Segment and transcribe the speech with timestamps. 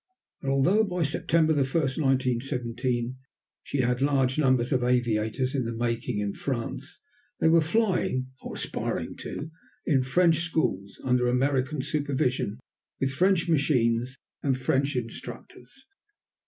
[0.41, 3.17] And although by September 1, 1917,
[3.61, 6.99] she had large numbers of aviators in the making in France,
[7.39, 9.51] they were flying or aspiring to
[9.85, 12.57] in French schools, under American supervision,
[12.99, 15.85] with French machines and French instructors.